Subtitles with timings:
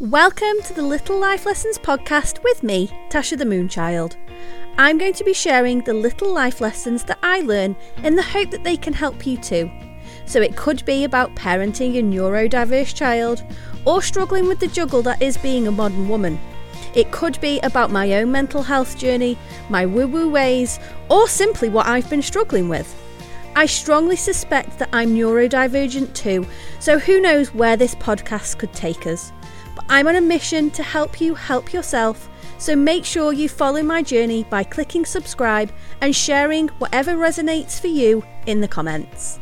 [0.00, 4.16] Welcome to the Little Life Lessons podcast with me, Tasha the Moonchild.
[4.78, 8.50] I'm going to be sharing the little life lessons that I learn in the hope
[8.52, 9.70] that they can help you too.
[10.24, 13.44] So it could be about parenting a neurodiverse child
[13.84, 16.40] or struggling with the juggle that is being a modern woman.
[16.94, 19.36] It could be about my own mental health journey,
[19.68, 20.80] my woo woo ways,
[21.10, 22.96] or simply what I've been struggling with.
[23.56, 26.46] I strongly suspect that I'm neurodivergent too,
[26.78, 29.32] so who knows where this podcast could take us.
[29.74, 33.82] But I'm on a mission to help you help yourself, so make sure you follow
[33.82, 39.40] my journey by clicking subscribe and sharing whatever resonates for you in the comments.